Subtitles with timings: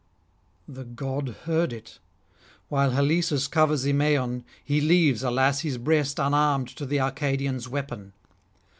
[0.67, 1.99] The god heard it;
[2.69, 5.59] while Halesus covers Imaon, he leaves, alas!
[5.59, 8.11] his breast unarmed to the Arcadian's weapon.